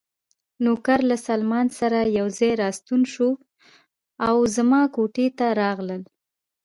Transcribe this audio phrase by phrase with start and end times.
[0.63, 3.29] نوکر له سلمان سره یو ځای راستون شو
[4.27, 6.01] او زما کوټې ته راغلل.